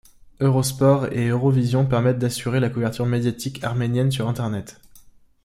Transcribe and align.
Eurosport 0.39 1.13
et 1.13 1.27
Eurovision 1.27 1.85
permettent 1.85 2.17
d'assurer 2.17 2.59
la 2.59 2.71
couverture 2.71 3.05
médiatique 3.05 3.63
arménienne 3.63 4.09
sur 4.09 4.27
Internet. 4.27 4.81